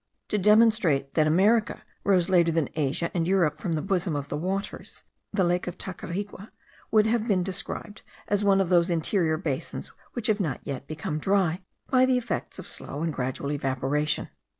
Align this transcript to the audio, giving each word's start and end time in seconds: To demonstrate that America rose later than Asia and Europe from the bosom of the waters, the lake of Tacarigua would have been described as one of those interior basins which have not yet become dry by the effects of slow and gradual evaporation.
To 0.29 0.39
demonstrate 0.39 1.13
that 1.13 1.27
America 1.27 1.83
rose 2.03 2.27
later 2.27 2.51
than 2.51 2.71
Asia 2.75 3.11
and 3.13 3.27
Europe 3.27 3.59
from 3.59 3.73
the 3.73 3.83
bosom 3.83 4.15
of 4.15 4.29
the 4.29 4.35
waters, 4.35 5.03
the 5.31 5.43
lake 5.43 5.67
of 5.67 5.77
Tacarigua 5.77 6.51
would 6.89 7.05
have 7.05 7.27
been 7.27 7.43
described 7.43 8.01
as 8.27 8.43
one 8.43 8.59
of 8.59 8.69
those 8.69 8.89
interior 8.89 9.37
basins 9.37 9.91
which 10.13 10.25
have 10.25 10.39
not 10.39 10.59
yet 10.63 10.87
become 10.87 11.19
dry 11.19 11.61
by 11.91 12.07
the 12.07 12.17
effects 12.17 12.57
of 12.57 12.67
slow 12.67 13.03
and 13.03 13.13
gradual 13.13 13.51
evaporation. 13.51 14.29